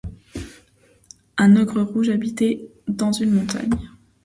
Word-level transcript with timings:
Un 1.37 1.55
ogre 1.57 1.83
rouge 1.83 2.09
habitait 2.09 2.67
dans 2.87 3.11
une 3.11 3.33
montagne. 3.33 3.69